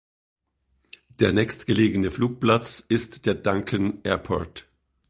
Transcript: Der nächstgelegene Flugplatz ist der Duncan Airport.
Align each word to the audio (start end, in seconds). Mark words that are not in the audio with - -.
Der 1.19 1.31
nächstgelegene 1.31 2.09
Flugplatz 2.09 2.83
ist 2.89 3.27
der 3.27 3.35
Duncan 3.35 3.99
Airport. 4.01 4.65